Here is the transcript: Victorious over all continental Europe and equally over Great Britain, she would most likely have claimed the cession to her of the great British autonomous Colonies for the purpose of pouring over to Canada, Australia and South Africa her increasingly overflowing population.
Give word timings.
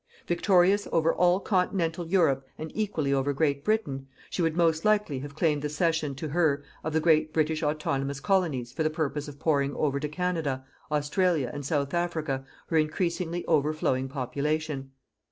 Victorious 0.25 0.87
over 0.91 1.13
all 1.13 1.39
continental 1.39 2.07
Europe 2.07 2.47
and 2.57 2.71
equally 2.73 3.13
over 3.13 3.33
Great 3.33 3.63
Britain, 3.63 4.07
she 4.31 4.41
would 4.41 4.57
most 4.57 4.83
likely 4.83 5.19
have 5.19 5.35
claimed 5.35 5.61
the 5.61 5.69
cession 5.69 6.15
to 6.15 6.29
her 6.29 6.63
of 6.83 6.93
the 6.93 6.99
great 6.99 7.31
British 7.31 7.61
autonomous 7.61 8.19
Colonies 8.19 8.71
for 8.71 8.81
the 8.81 8.89
purpose 8.89 9.27
of 9.27 9.37
pouring 9.39 9.75
over 9.75 9.99
to 9.99 10.09
Canada, 10.09 10.65
Australia 10.91 11.51
and 11.53 11.63
South 11.67 11.93
Africa 11.93 12.43
her 12.69 12.77
increasingly 12.77 13.45
overflowing 13.45 14.09
population. 14.09 14.89